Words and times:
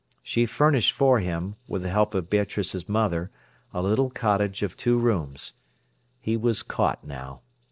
She 0.23 0.47
furnished 0.47 0.93
for 0.93 1.19
him, 1.19 1.57
with 1.67 1.83
the 1.83 1.89
help 1.89 2.15
of 2.15 2.27
Beatrice's 2.27 2.89
mother, 2.89 3.29
a 3.71 3.83
little 3.83 4.09
cottage 4.09 4.63
of 4.63 4.75
two 4.75 4.97
rooms. 4.97 5.53
He 6.19 6.35
was 6.35 6.63
caught 6.63 7.05
now. 7.05 7.41